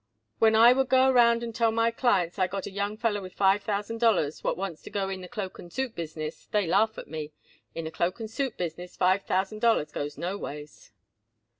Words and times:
When 0.39 0.55
I 0.55 0.73
would 0.73 0.89
go 0.89 1.07
around 1.11 1.43
and 1.43 1.53
tell 1.53 1.71
my 1.71 1.91
clients 1.91 2.39
I 2.39 2.47
got 2.47 2.65
a 2.65 2.71
young 2.71 2.97
feller 2.97 3.21
with 3.21 3.35
five 3.35 3.61
thousand 3.61 3.99
dollars 3.99 4.43
what 4.43 4.57
wants 4.57 4.81
to 4.81 4.89
go 4.89 5.09
in 5.09 5.21
the 5.21 5.27
cloak 5.27 5.59
and 5.59 5.71
suit 5.71 5.93
business, 5.93 6.47
they 6.47 6.65
laugh 6.65 6.97
at 6.97 7.07
me. 7.07 7.33
In 7.75 7.85
the 7.85 7.91
cloak 7.91 8.19
and 8.19 8.27
suit 8.27 8.57
business 8.57 8.95
five 8.97 9.25
thousand 9.25 9.59
dollars 9.61 9.91
goes 9.91 10.17
no 10.17 10.39
ways." 10.39 10.91